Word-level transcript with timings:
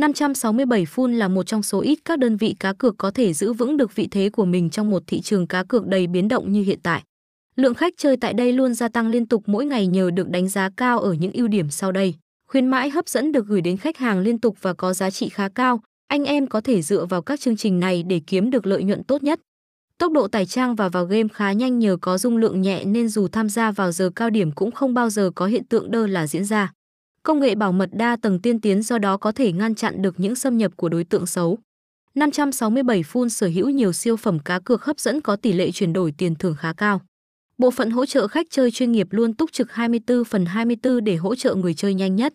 567 0.00 0.84
Full 0.84 1.16
là 1.16 1.28
một 1.28 1.42
trong 1.42 1.62
số 1.62 1.80
ít 1.80 1.98
các 2.04 2.18
đơn 2.18 2.36
vị 2.36 2.56
cá 2.60 2.72
cược 2.72 2.98
có 2.98 3.10
thể 3.10 3.32
giữ 3.32 3.52
vững 3.52 3.76
được 3.76 3.94
vị 3.94 4.08
thế 4.10 4.30
của 4.30 4.44
mình 4.44 4.70
trong 4.70 4.90
một 4.90 5.02
thị 5.06 5.20
trường 5.20 5.46
cá 5.46 5.64
cược 5.64 5.86
đầy 5.86 6.06
biến 6.06 6.28
động 6.28 6.52
như 6.52 6.62
hiện 6.62 6.78
tại. 6.82 7.02
Lượng 7.56 7.74
khách 7.74 7.94
chơi 7.96 8.16
tại 8.16 8.34
đây 8.34 8.52
luôn 8.52 8.74
gia 8.74 8.88
tăng 8.88 9.08
liên 9.08 9.26
tục 9.26 9.42
mỗi 9.46 9.66
ngày 9.66 9.86
nhờ 9.86 10.10
được 10.10 10.28
đánh 10.28 10.48
giá 10.48 10.70
cao 10.76 11.00
ở 11.00 11.12
những 11.12 11.32
ưu 11.32 11.48
điểm 11.48 11.70
sau 11.70 11.92
đây. 11.92 12.14
Khuyến 12.48 12.66
mãi 12.66 12.90
hấp 12.90 13.08
dẫn 13.08 13.32
được 13.32 13.46
gửi 13.46 13.60
đến 13.60 13.76
khách 13.76 13.96
hàng 13.96 14.20
liên 14.20 14.40
tục 14.40 14.56
và 14.60 14.74
có 14.74 14.92
giá 14.92 15.10
trị 15.10 15.28
khá 15.28 15.48
cao, 15.48 15.80
anh 16.08 16.24
em 16.24 16.46
có 16.46 16.60
thể 16.60 16.82
dựa 16.82 17.06
vào 17.06 17.22
các 17.22 17.40
chương 17.40 17.56
trình 17.56 17.80
này 17.80 18.02
để 18.02 18.20
kiếm 18.26 18.50
được 18.50 18.66
lợi 18.66 18.82
nhuận 18.82 19.04
tốt 19.04 19.22
nhất. 19.22 19.40
Tốc 19.98 20.12
độ 20.12 20.28
tải 20.28 20.46
trang 20.46 20.74
và 20.74 20.88
vào 20.88 21.04
game 21.04 21.28
khá 21.32 21.52
nhanh 21.52 21.78
nhờ 21.78 21.96
có 22.00 22.18
dung 22.18 22.36
lượng 22.36 22.60
nhẹ 22.60 22.84
nên 22.84 23.08
dù 23.08 23.28
tham 23.28 23.48
gia 23.48 23.70
vào 23.70 23.92
giờ 23.92 24.10
cao 24.16 24.30
điểm 24.30 24.52
cũng 24.52 24.70
không 24.70 24.94
bao 24.94 25.10
giờ 25.10 25.30
có 25.34 25.46
hiện 25.46 25.64
tượng 25.64 25.90
đơ 25.90 26.06
là 26.06 26.26
diễn 26.26 26.44
ra. 26.44 26.72
Công 27.22 27.40
nghệ 27.40 27.54
bảo 27.54 27.72
mật 27.72 27.90
đa 27.92 28.16
tầng 28.22 28.38
tiên 28.38 28.60
tiến 28.60 28.82
do 28.82 28.98
đó 28.98 29.16
có 29.16 29.32
thể 29.32 29.52
ngăn 29.52 29.74
chặn 29.74 30.02
được 30.02 30.20
những 30.20 30.34
xâm 30.34 30.58
nhập 30.58 30.72
của 30.76 30.88
đối 30.88 31.04
tượng 31.04 31.26
xấu. 31.26 31.58
567 32.14 33.02
Full 33.02 33.28
sở 33.28 33.46
hữu 33.46 33.70
nhiều 33.70 33.92
siêu 33.92 34.16
phẩm 34.16 34.38
cá 34.38 34.58
cược 34.58 34.84
hấp 34.84 35.00
dẫn 35.00 35.20
có 35.20 35.36
tỷ 35.36 35.52
lệ 35.52 35.70
chuyển 35.70 35.92
đổi 35.92 36.12
tiền 36.18 36.34
thưởng 36.34 36.56
khá 36.58 36.72
cao. 36.72 37.00
Bộ 37.58 37.70
phận 37.70 37.90
hỗ 37.90 38.06
trợ 38.06 38.28
khách 38.28 38.46
chơi 38.50 38.70
chuyên 38.70 38.92
nghiệp 38.92 39.06
luôn 39.10 39.34
túc 39.34 39.52
trực 39.52 39.72
24 39.72 40.24
phần 40.24 40.46
24 40.46 41.04
để 41.04 41.16
hỗ 41.16 41.34
trợ 41.34 41.54
người 41.54 41.74
chơi 41.74 41.94
nhanh 41.94 42.16
nhất. 42.16 42.34